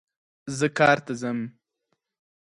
[0.57, 1.39] زه کار ته ځم